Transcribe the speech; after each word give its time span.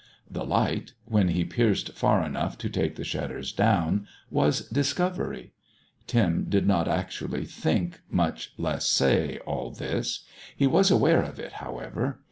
The 0.27 0.43
light 0.43 0.93
when 1.05 1.27
he 1.27 1.43
pierced 1.45 1.93
far 1.95 2.25
enough 2.25 2.57
to 2.57 2.69
take 2.71 2.95
the 2.95 3.03
shutters 3.03 3.51
down 3.51 4.07
was 4.31 4.67
discovery. 4.67 5.53
Tim 6.07 6.45
did 6.49 6.65
not 6.65 6.87
actually 6.87 7.45
think, 7.45 7.99
much 8.09 8.51
less 8.57 8.87
say, 8.87 9.37
all 9.45 9.69
this. 9.69 10.23
He 10.57 10.65
was 10.65 10.89
aware 10.89 11.21
of 11.21 11.37
it, 11.39 11.51
however. 11.51 12.19